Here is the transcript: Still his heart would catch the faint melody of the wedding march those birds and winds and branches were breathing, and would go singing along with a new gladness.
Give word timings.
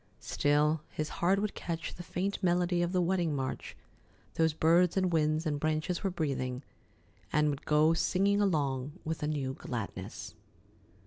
Still 0.19 0.81
his 0.89 1.09
heart 1.21 1.37
would 1.39 1.53
catch 1.53 1.93
the 1.93 2.01
faint 2.01 2.41
melody 2.41 2.81
of 2.81 2.91
the 2.91 3.03
wedding 3.03 3.35
march 3.35 3.77
those 4.33 4.51
birds 4.51 4.97
and 4.97 5.13
winds 5.13 5.45
and 5.45 5.59
branches 5.59 6.03
were 6.03 6.09
breathing, 6.09 6.63
and 7.31 7.51
would 7.51 7.67
go 7.67 7.93
singing 7.93 8.41
along 8.41 8.93
with 9.05 9.21
a 9.21 9.27
new 9.27 9.53
gladness. 9.53 10.33